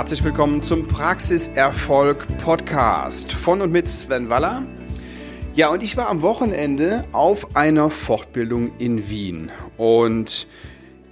[0.00, 4.66] Herzlich willkommen zum Praxiserfolg Podcast von und mit Sven Waller.
[5.52, 10.46] Ja, und ich war am Wochenende auf einer Fortbildung in Wien und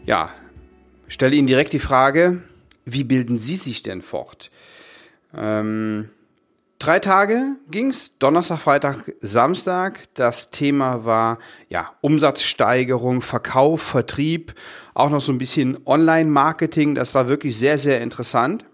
[0.06, 0.30] ja,
[1.06, 2.42] stelle Ihnen direkt die Frage,
[2.86, 4.50] wie bilden Sie sich denn fort?
[5.36, 6.08] Ähm,
[6.78, 10.04] Drei Tage ging's, Donnerstag, Freitag, Samstag.
[10.14, 11.38] Das Thema war
[11.70, 14.54] ja Umsatzsteigerung, Verkauf, Vertrieb,
[14.94, 16.94] auch noch so ein bisschen Online-Marketing.
[16.94, 18.64] Das war wirklich sehr, sehr interessant.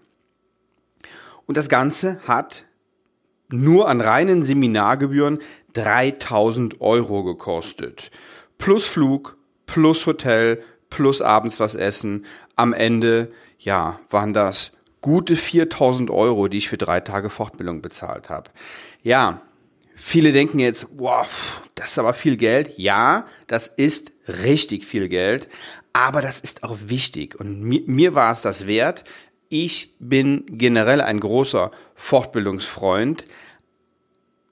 [1.45, 2.65] Und das Ganze hat
[3.49, 5.39] nur an reinen Seminargebühren
[5.73, 8.11] 3000 Euro gekostet.
[8.57, 12.25] Plus Flug, plus Hotel, plus abends was essen.
[12.55, 18.29] Am Ende, ja, waren das gute 4000 Euro, die ich für drei Tage Fortbildung bezahlt
[18.29, 18.49] habe.
[19.03, 19.41] Ja,
[19.95, 21.27] viele denken jetzt, wow,
[21.75, 22.77] das ist aber viel Geld.
[22.77, 25.47] Ja, das ist richtig viel Geld,
[25.93, 29.03] aber das ist auch wichtig und mir, mir war es das wert.
[29.57, 33.23] Ich bin generell ein großer Fortbildungsfreund.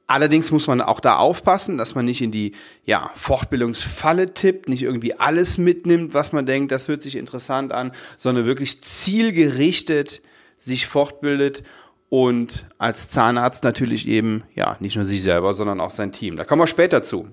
[0.08, 2.54] Allerdings muss man auch da aufpassen, dass man nicht in die
[2.86, 7.92] ja, Fortbildungsfalle tippt, nicht irgendwie alles mitnimmt, was man denkt, das hört sich interessant an,
[8.18, 10.22] sondern wirklich zielgerichtet
[10.58, 11.64] sich fortbildet
[12.08, 16.38] und als Zahnarzt natürlich eben, ja, nicht nur sich selber, sondern auch sein Team.
[16.38, 17.28] Da kommen wir später zu.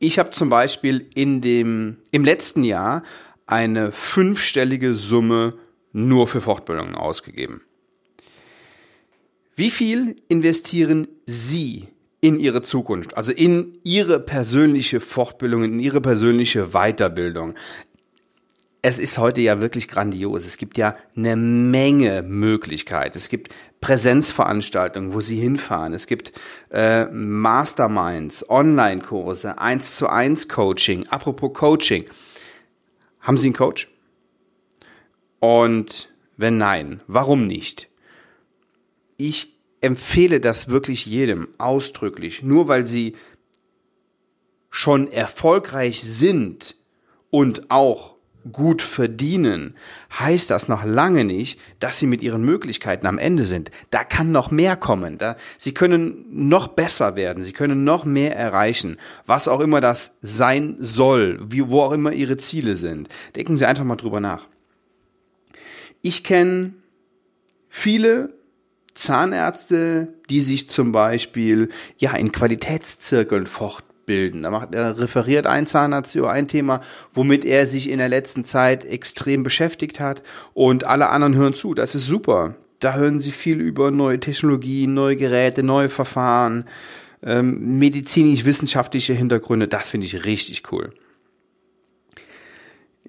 [0.00, 3.04] Ich habe zum Beispiel in dem, im letzten Jahr
[3.46, 5.54] eine fünfstellige Summe
[5.92, 7.62] nur für Fortbildungen ausgegeben.
[9.54, 11.88] Wie viel investieren Sie
[12.20, 17.54] in Ihre Zukunft, also in Ihre persönliche Fortbildung, in Ihre persönliche Weiterbildung?
[18.82, 20.44] es ist heute ja wirklich grandios.
[20.44, 23.16] Es gibt ja eine Menge Möglichkeiten.
[23.16, 25.94] Es gibt Präsenzveranstaltungen, wo Sie hinfahren.
[25.94, 26.32] Es gibt
[26.70, 31.06] äh, Masterminds, Online-Kurse, 1 zu 1 Coaching.
[31.08, 32.06] Apropos Coaching.
[33.20, 33.91] Haben Sie einen Coach?
[35.42, 37.88] Und wenn nein, warum nicht?
[39.16, 42.44] Ich empfehle das wirklich jedem ausdrücklich.
[42.44, 43.16] Nur weil Sie
[44.70, 46.76] schon erfolgreich sind
[47.30, 48.14] und auch
[48.52, 49.74] gut verdienen,
[50.16, 53.72] heißt das noch lange nicht, dass sie mit ihren Möglichkeiten am Ende sind.
[53.90, 55.18] Da kann noch mehr kommen.
[55.18, 57.42] Da, sie können noch besser werden.
[57.42, 58.96] Sie können noch mehr erreichen.
[59.26, 63.08] Was auch immer das sein soll, wie, wo auch immer ihre Ziele sind.
[63.34, 64.46] Denken Sie einfach mal drüber nach.
[66.02, 66.72] Ich kenne
[67.68, 68.34] viele
[68.94, 74.42] Zahnärzte, die sich zum Beispiel ja in Qualitätszirkeln fort bilden.
[74.42, 76.80] Da macht er referiert ein Zahnarzt über ein Thema,
[77.12, 80.22] womit er sich in der letzten Zeit extrem beschäftigt hat
[80.54, 81.72] und alle anderen hören zu.
[81.72, 82.56] Das ist super.
[82.80, 86.64] Da hören sie viel über neue Technologien, neue Geräte, neue Verfahren,
[87.22, 89.68] ähm, medizinisch-wissenschaftliche Hintergründe.
[89.68, 90.92] Das finde ich richtig cool.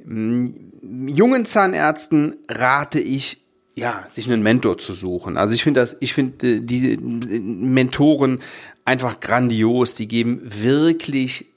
[0.06, 3.44] Jungen Zahnärzten rate ich
[3.76, 5.38] ja, sich einen Mentor zu suchen.
[5.38, 8.40] Also ich finde das, ich finde äh, die Mentoren
[8.86, 9.96] einfach grandios.
[9.96, 11.48] Die geben wirklich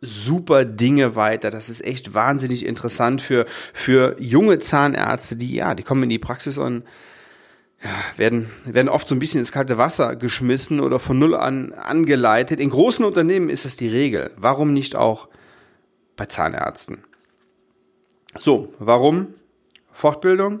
[0.00, 1.50] super Dinge weiter.
[1.50, 6.18] Das ist echt wahnsinnig interessant für, für junge Zahnärzte, die, ja, die kommen in die
[6.18, 6.84] Praxis und
[7.82, 11.72] ja, werden, werden oft so ein bisschen ins kalte Wasser geschmissen oder von Null an
[11.72, 12.60] angeleitet.
[12.60, 14.30] In großen Unternehmen ist das die Regel.
[14.36, 15.28] Warum nicht auch
[16.16, 17.02] bei Zahnärzten?
[18.38, 19.34] So, warum
[19.92, 20.60] Fortbildung?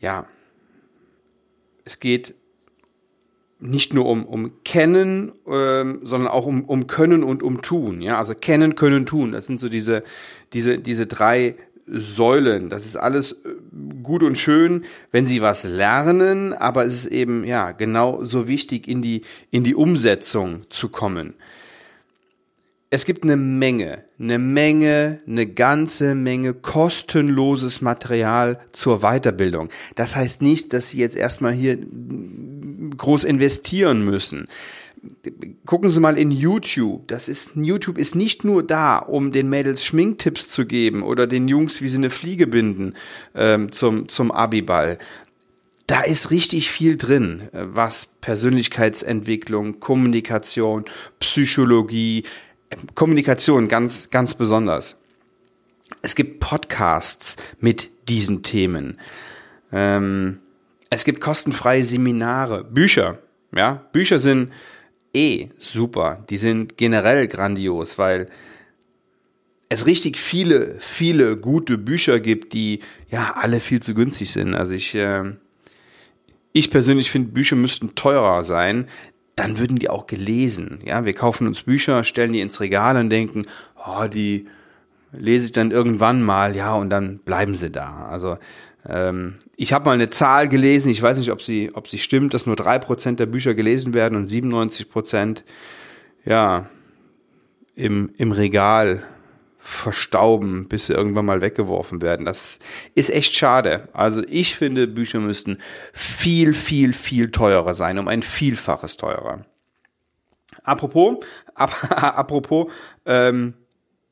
[0.00, 0.26] Ja,
[1.84, 2.34] es geht
[3.58, 8.00] nicht nur um, um Kennen, ähm, sondern auch um, um Können und um Tun.
[8.00, 9.32] Ja, also Kennen, Können, Tun.
[9.32, 10.02] Das sind so diese,
[10.52, 11.54] diese, diese drei
[11.86, 12.70] Säulen.
[12.70, 13.54] Das ist alles äh,
[14.02, 18.88] gut und schön, wenn Sie was lernen, aber es ist eben, ja, genau so wichtig,
[18.88, 21.34] in die, in die Umsetzung zu kommen
[22.92, 29.70] es gibt eine Menge, eine Menge, eine ganze Menge kostenloses Material zur Weiterbildung.
[29.94, 31.78] Das heißt nicht, dass Sie jetzt erstmal hier
[32.98, 34.46] groß investieren müssen.
[35.64, 37.08] Gucken Sie mal in YouTube.
[37.08, 41.48] Das ist, YouTube ist nicht nur da, um den Mädels Schminktipps zu geben oder den
[41.48, 42.92] Jungs, wie sie eine Fliege binden
[43.34, 44.98] ähm, zum, zum Abiball.
[45.86, 50.84] Da ist richtig viel drin, was Persönlichkeitsentwicklung, Kommunikation,
[51.20, 52.24] Psychologie,
[52.94, 54.96] Kommunikation ganz, ganz besonders.
[56.02, 58.98] Es gibt Podcasts mit diesen Themen.
[59.72, 60.40] Ähm,
[60.90, 63.18] es gibt kostenfreie Seminare, Bücher.
[63.54, 64.52] Ja, Bücher sind
[65.14, 66.24] eh super.
[66.28, 68.28] Die sind generell grandios, weil
[69.68, 72.80] es richtig viele, viele gute Bücher gibt, die
[73.10, 74.54] ja alle viel zu günstig sind.
[74.54, 75.32] Also ich, äh,
[76.52, 78.86] ich persönlich finde, Bücher müssten teurer sein
[79.42, 80.80] dann würden die auch gelesen.
[80.84, 83.42] Ja, wir kaufen uns Bücher, stellen die ins Regal und denken,
[83.76, 84.46] oh, die
[85.12, 88.06] lese ich dann irgendwann mal, ja, und dann bleiben sie da.
[88.06, 88.38] Also
[88.88, 92.34] Ähm, ich habe mal eine Zahl gelesen, ich weiß nicht, ob sie, ob sie stimmt,
[92.34, 95.44] dass nur drei Prozent der Bücher gelesen werden und 97 Prozent,
[96.24, 96.68] ja,
[97.76, 99.04] im, im Regal
[99.62, 102.26] verstauben, bis sie irgendwann mal weggeworfen werden.
[102.26, 102.58] Das
[102.94, 103.88] ist echt schade.
[103.92, 105.58] Also ich finde, Bücher müssten
[105.92, 109.46] viel, viel, viel teurer sein, um ein Vielfaches teurer.
[110.64, 111.24] Apropos,
[111.54, 112.72] ap apropos,
[113.06, 113.54] ähm,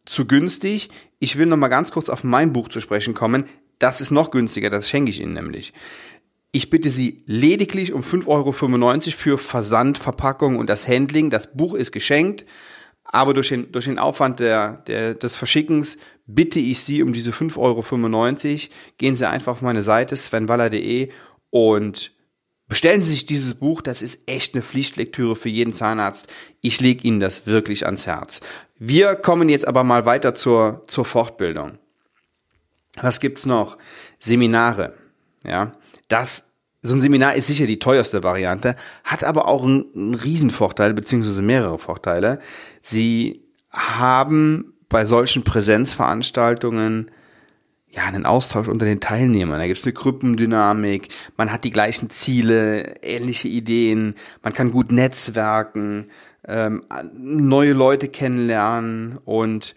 [0.07, 0.91] zu günstig.
[1.19, 3.45] Ich will noch mal ganz kurz auf mein Buch zu sprechen kommen.
[3.81, 5.73] Das ist noch günstiger, das schenke ich Ihnen nämlich.
[6.53, 11.31] Ich bitte Sie lediglich um 5,95 Euro für Versand, Verpackung und das Handling.
[11.31, 12.45] Das Buch ist geschenkt,
[13.13, 17.33] aber durch den, durch den Aufwand der, der, des Verschickens bitte ich Sie um diese
[17.33, 18.75] 5,95 Euro.
[18.99, 21.11] Gehen Sie einfach auf meine Seite svenwaller.de
[21.51, 22.13] und
[22.69, 23.83] bestellen Sie sich dieses Buch.
[23.83, 26.29] Das ist echt eine Pflichtlektüre für jeden Zahnarzt.
[26.61, 28.43] Ich lege Ihnen das wirklich ans Herz.
[28.79, 31.79] Wir kommen jetzt aber mal weiter zur, zur Fortbildung.
[33.01, 33.77] Was gibt's noch?
[34.21, 34.95] Seminare.
[35.45, 35.73] Ja,
[36.07, 36.47] das
[36.83, 38.75] so ein Seminar ist sicher die teuerste Variante,
[39.05, 42.41] hat aber auch einen, einen Riesenvorteil, beziehungsweise mehrere Vorteile.
[42.81, 47.11] Sie haben bei solchen Präsenzveranstaltungen
[47.93, 49.59] ja, einen Austausch unter den Teilnehmern.
[49.59, 56.07] Da gibt's eine Gruppendynamik, man hat die gleichen Ziele, ähnliche Ideen, man kann gut netzwerken,
[56.47, 59.75] ähm, neue Leute kennenlernen und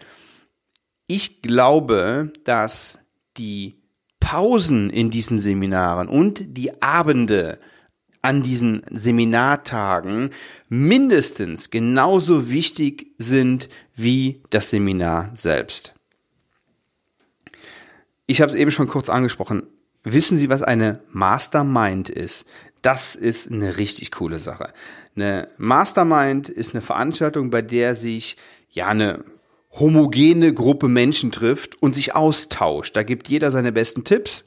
[1.06, 3.00] ich glaube, dass
[3.36, 3.83] die
[4.24, 7.58] Pausen in diesen Seminaren und die Abende
[8.22, 10.30] an diesen Seminartagen
[10.70, 15.92] mindestens genauso wichtig sind wie das Seminar selbst.
[18.26, 19.64] Ich habe es eben schon kurz angesprochen.
[20.04, 22.46] Wissen Sie, was eine Mastermind ist?
[22.80, 24.72] Das ist eine richtig coole Sache.
[25.14, 28.38] Eine Mastermind ist eine Veranstaltung, bei der sich
[28.70, 29.22] ja eine
[29.78, 32.96] homogene Gruppe Menschen trifft und sich austauscht.
[32.96, 34.44] Da gibt jeder seine besten Tipps,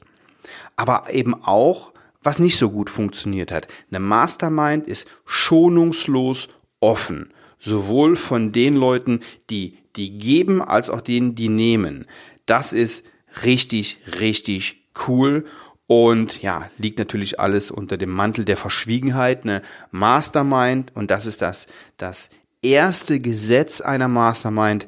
[0.76, 1.92] aber eben auch,
[2.22, 3.68] was nicht so gut funktioniert hat.
[3.90, 6.48] Eine Mastermind ist schonungslos
[6.80, 9.20] offen, sowohl von den Leuten,
[9.50, 12.06] die die geben, als auch denen, die nehmen.
[12.46, 13.06] Das ist
[13.44, 15.44] richtig, richtig cool
[15.86, 21.42] und ja, liegt natürlich alles unter dem Mantel der Verschwiegenheit, eine Mastermind und das ist
[21.42, 21.66] das,
[21.96, 22.30] das
[22.62, 24.86] erste Gesetz einer Mastermind,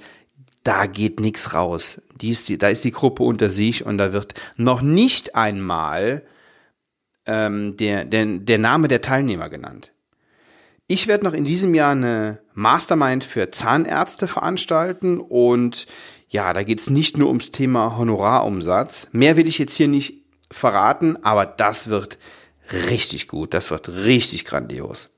[0.71, 2.01] da geht nichts raus.
[2.21, 6.23] Die ist die, da ist die Gruppe unter sich und da wird noch nicht einmal
[7.27, 9.91] ähm, der, der, der Name der Teilnehmer genannt.
[10.87, 15.89] Ich werde noch in diesem Jahr eine Mastermind für Zahnärzte veranstalten und
[16.29, 19.09] ja, da geht es nicht nur ums Thema Honorarumsatz.
[19.11, 20.23] Mehr will ich jetzt hier nicht
[20.53, 22.17] verraten, aber das wird
[22.73, 23.55] richtig gut.
[23.55, 25.11] Das wird richtig grandios.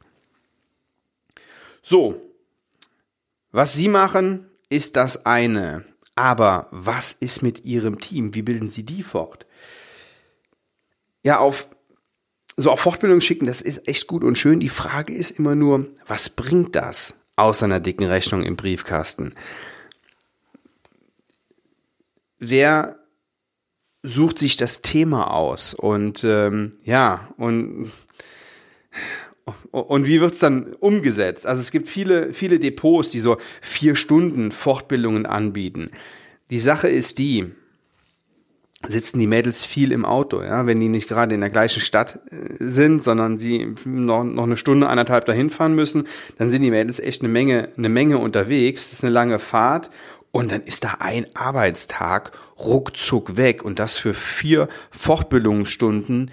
[1.82, 2.22] So,
[3.50, 5.84] was Sie machen, ist das eine.
[6.14, 8.34] Aber was ist mit Ihrem Team?
[8.34, 9.46] Wie bilden Sie die fort?
[11.22, 11.68] Ja, auf
[12.56, 14.60] so auf Fortbildung schicken, das ist echt gut und schön.
[14.60, 19.34] Die Frage ist immer nur, was bringt das außer einer dicken Rechnung im Briefkasten?
[22.38, 22.98] Wer
[24.02, 27.90] sucht sich das Thema aus und ähm, ja und
[29.70, 31.46] und wie wird's dann umgesetzt?
[31.46, 35.90] Also es gibt viele, viele Depots, die so vier Stunden Fortbildungen anbieten.
[36.50, 37.46] Die Sache ist die,
[38.86, 42.20] sitzen die Mädels viel im Auto, ja, wenn die nicht gerade in der gleichen Stadt
[42.30, 46.06] äh, sind, sondern sie noch, noch eine Stunde, anderthalb dahin fahren müssen,
[46.38, 48.90] dann sind die Mädels echt eine Menge, eine Menge unterwegs.
[48.90, 49.90] Das ist eine lange Fahrt
[50.32, 56.30] und dann ist da ein Arbeitstag ruckzuck weg und das für vier Fortbildungsstunden,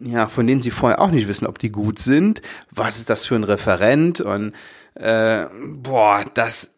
[0.00, 2.42] ja, von denen sie vorher auch nicht wissen, ob die gut sind.
[2.70, 4.20] Was ist das für ein Referent?
[4.20, 4.54] Und
[4.94, 6.70] äh, boah, das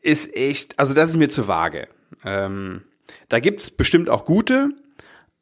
[0.00, 1.88] ist echt, also das ist mir zu vage.
[2.24, 2.82] Ähm,
[3.28, 4.70] da gibt's bestimmt auch gute,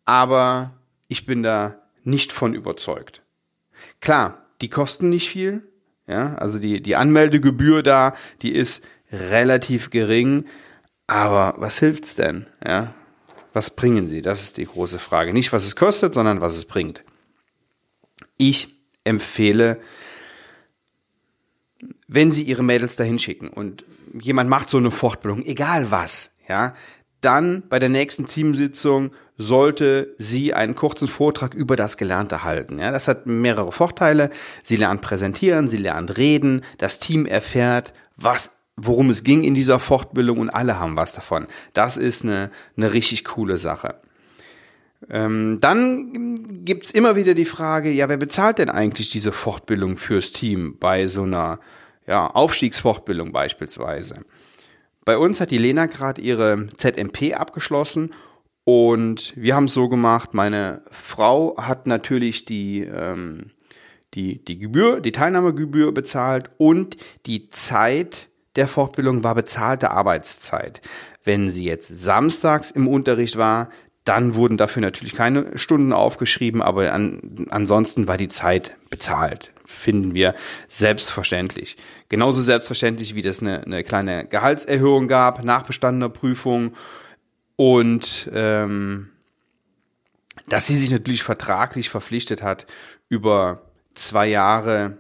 [0.05, 0.75] aber
[1.09, 3.23] ich bin da nicht von überzeugt.
[4.01, 5.63] Klar, die kosten nicht viel.
[6.07, 8.83] Ja, also die, die Anmeldegebühr da, die ist
[9.13, 10.47] relativ gering.
[11.07, 12.47] Aber was hilft's denn?
[12.67, 12.95] Ja,
[13.53, 14.23] was bringen sie?
[14.23, 15.33] Das ist die große Frage.
[15.33, 17.03] Nicht, was es kostet, sondern was es bringt.
[18.37, 19.81] Ich empfehle,
[22.07, 23.85] wenn Sie Ihre Mädels dahin schicken und
[24.19, 26.75] jemand macht so eine Fortbildung, egal was, ja,
[27.21, 32.79] dann bei der nächsten Teamsitzung sollte sie einen kurzen Vortrag über das Gelernte halten.
[32.79, 34.31] Ja, das hat mehrere Vorteile.
[34.63, 39.81] Sie lernt präsentieren, sie lernt reden, das Team erfährt, was worum es ging in dieser
[39.81, 41.47] Fortbildung und alle haben was davon.
[41.73, 43.97] Das ist eine, eine richtig coole Sache.
[45.11, 50.33] Ähm, dann gibt's immer wieder die Frage, ja, wer bezahlt denn eigentlich diese Fortbildung fürs
[50.33, 51.61] Team bei so einer
[52.07, 54.25] ja, Aufstiegsfortbildung beispielsweise?
[55.05, 58.11] Bei uns hat die Lena gerade ihre ZMP abgeschlossen
[58.65, 63.53] Und wir haben es so gemacht, meine Frau hat natürlich die, ähm,
[64.13, 70.81] die, die Gebühr, die Teilnahmegebühr bezahlt und die Zeit der Fortbildung war bezahlte Arbeitszeit.
[71.25, 73.71] Wenn sie jetzt samstags im Unterricht war,
[74.05, 79.53] dann wurden dafür natürlich keine Stunden aufgeschrieben, aber an, ansonsten war die Zeit bezahlt.
[79.67, 80.35] Finden wir
[80.69, 81.77] selbstverständlich.
[82.09, 86.75] Genauso selbstverständlich, wie das eine, eine kleine Gehaltserhöhung gab nach bestandener Prüfung
[87.57, 89.11] und ähm,
[90.49, 92.67] dass sie sich natürlich vertraglich verpflichtet hat,
[93.11, 93.63] über
[93.95, 94.97] zwei Jahre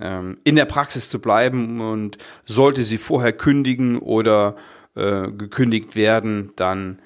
[0.00, 4.56] in der Praxis zu bleiben und sollte sie vorher kündigen oder
[4.96, 7.00] äh, gekündigt werden, dann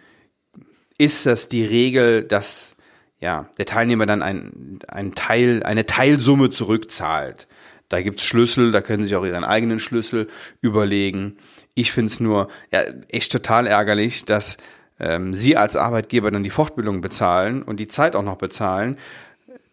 [0.99, 2.77] ist das die Regel, dass
[3.21, 7.49] ja, der Teilnehmer dann ein, ein Teil, eine Teilsumme zurückzahlt.
[7.89, 10.29] Da gibt's Schlüssel, da können Sie sich auch Ihren eigenen Schlüssel
[10.61, 11.37] überlegen.
[11.75, 14.59] Ich finde es nur ja, echt total ärgerlich, dass
[15.01, 18.99] ähm, Sie als Arbeitgeber dann die Fortbildung bezahlen und die Zeit auch noch bezahlen.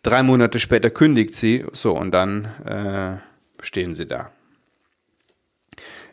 [0.05, 3.17] Drei Monate später kündigt sie, so und dann äh,
[3.65, 4.29] stehen Sie da.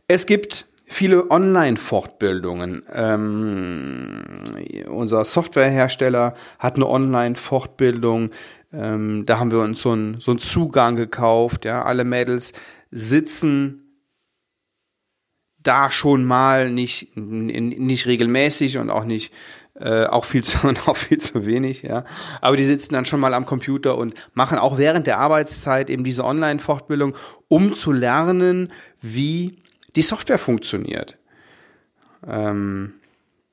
[0.08, 2.86] Es gibt viele Online-Fortbildungen.
[2.90, 4.22] Ähm,
[4.88, 8.30] unser Softwarehersteller hat eine Online-Fortbildung.
[8.72, 11.66] Ähm, da haben wir uns so einen so einen Zugang gekauft.
[11.66, 12.54] Ja, alle Mädels
[12.90, 13.82] sitzen
[15.58, 19.34] da schon mal nicht, nicht regelmäßig und auch nicht,
[19.82, 22.04] äh, auch viel zu, auch viel zu wenig, ja.
[22.40, 26.04] Aber die sitzen dann schon mal am Computer und machen auch während der Arbeitszeit eben
[26.04, 27.16] diese Online-Fortbildung,
[27.48, 29.58] um zu lernen, wie
[29.96, 31.18] die Software funktioniert.
[32.26, 32.94] Ähm,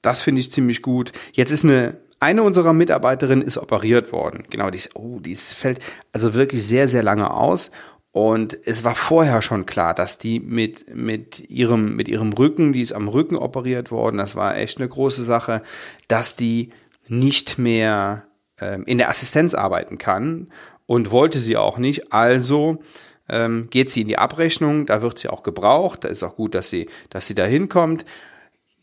[0.02, 1.12] das finde ich ziemlich gut.
[1.34, 4.44] Jetzt ist eine, eine unserer Mitarbeiterinnen ist operiert worden.
[4.50, 5.80] Genau, die ist, oh, die ist, fällt
[6.14, 7.72] also wirklich sehr, sehr lange aus.
[8.12, 12.82] Und es war vorher schon klar, dass die mit, mit ihrem, mit ihrem Rücken, die
[12.82, 15.62] ist am Rücken operiert worden, das war echt eine große Sache,
[16.08, 16.70] dass die
[17.08, 18.26] nicht mehr
[18.60, 20.48] ähm, in der Assistenz arbeiten kann
[20.88, 22.12] und wollte sie auch nicht.
[22.12, 22.80] Also
[23.28, 26.56] ähm, geht sie in die Abrechnung, da wird sie auch gebraucht, da ist auch gut,
[26.56, 28.06] dass sie, dass sie da hinkommt.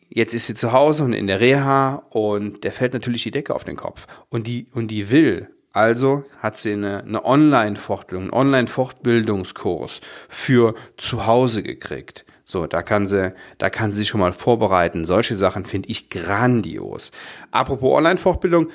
[0.08, 3.54] Jetzt ist sie zu Hause und in der Reha und der fällt natürlich die Decke
[3.54, 4.06] auf den Kopf.
[4.28, 11.26] Und die, und die will also hat sie eine, eine Online-Fortbildung, einen Online-Fortbildungskurs für zu
[11.26, 12.24] Hause gekriegt.
[12.44, 15.04] So, da kann sie, da kann sie sich schon mal vorbereiten.
[15.04, 17.12] Solche Sachen finde ich grandios.
[17.50, 18.70] Apropos Online-Fortbildung,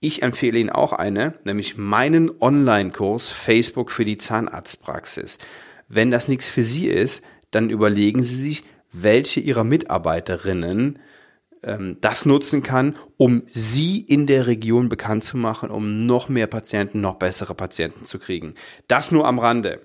[0.00, 5.38] ich empfehle Ihnen auch eine, nämlich meinen Online-Kurs Facebook für die Zahnarztpraxis.
[5.88, 11.00] Wenn das nichts für Sie ist, dann überlegen Sie sich, welche Ihrer Mitarbeiterinnen
[11.62, 17.00] das nutzen kann, um sie in der Region bekannt zu machen, um noch mehr Patienten,
[17.00, 18.54] noch bessere Patienten zu kriegen.
[18.86, 19.80] Das nur am Rande.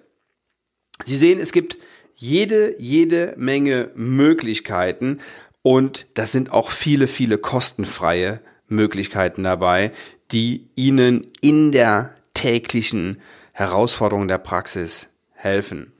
[1.04, 1.78] Sie sehen, es gibt
[2.16, 5.20] jede, jede Menge Möglichkeiten
[5.64, 9.92] und das sind auch viele, viele kostenfreie Möglichkeiten dabei,
[10.32, 15.92] die Ihnen in der täglichen Herausforderung der Praxis helfen.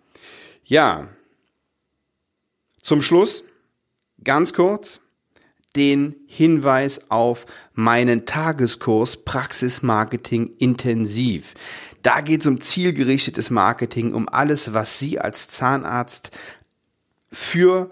[0.66, 1.10] Ja,
[2.82, 3.44] zum Schluss
[4.24, 5.00] ganz kurz
[5.76, 11.54] den Hinweis auf meinen Tageskurs Praxismarketing intensiv.
[12.02, 16.32] Da geht es um zielgerichtetes Marketing, um alles, was Sie als Zahnarzt
[17.32, 17.90] für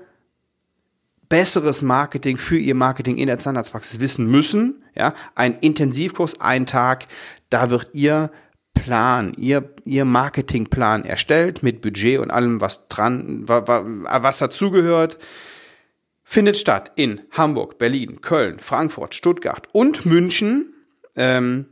[1.29, 4.83] besseres Marketing für Ihr Marketing in der Zahnarztpraxis wissen müssen.
[4.95, 7.05] Ja, ein Intensivkurs, ein Tag,
[7.49, 8.31] da wird Ihr
[8.73, 15.17] Plan, Ihr, Ihr Marketingplan erstellt mit Budget und allem, was dran, was dazugehört
[16.31, 20.73] findet statt in Hamburg, Berlin, Köln, Frankfurt, Stuttgart und München.
[21.17, 21.65] Ähm,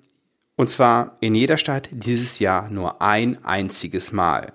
[0.57, 4.51] und zwar in jeder Stadt dieses Jahr nur ein einziges Mal.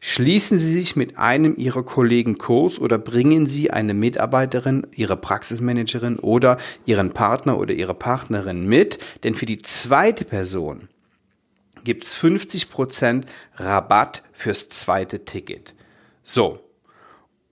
[0.00, 6.18] Schließen Sie sich mit einem Ihrer Kollegen Kurs oder bringen Sie eine Mitarbeiterin, Ihre Praxismanagerin
[6.18, 10.88] oder Ihren Partner oder Ihre Partnerin mit, denn für die zweite Person
[11.84, 15.76] gibt's 50% Rabatt fürs zweite Ticket.
[16.24, 16.58] So,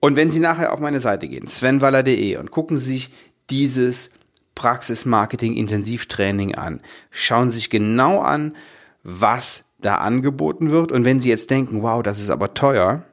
[0.00, 3.10] und wenn Sie nachher auf meine Seite gehen, svenwaller.de und gucken Sie sich
[3.50, 4.10] dieses
[4.54, 8.56] Praxismarketing Intensivtraining an, schauen Sie sich genau an,
[9.02, 10.92] was da angeboten wird.
[10.92, 13.04] Und wenn Sie jetzt denken, wow, das ist aber teuer,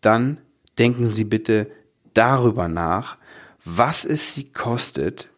[0.00, 0.40] dann
[0.78, 1.70] denken Sie bitte
[2.14, 3.16] darüber nach,
[3.64, 5.30] was es Sie kostet,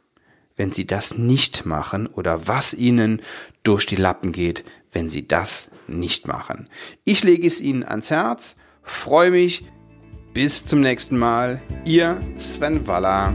[0.57, 3.23] wenn Sie das nicht machen oder was Ihnen
[3.62, 6.69] durch die Lappen geht, wenn Sie das nicht machen.
[7.05, 9.64] Ich lege es Ihnen ans Herz, freue mich,
[10.38, 13.35] bis zum nächsten Mal, ihr Sven Waller.